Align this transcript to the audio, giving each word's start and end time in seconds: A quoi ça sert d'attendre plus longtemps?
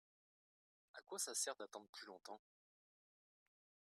A 0.95 1.01
quoi 1.03 1.19
ça 1.19 1.35
sert 1.35 1.55
d'attendre 1.55 1.85
plus 1.91 2.07
longtemps? 2.07 2.41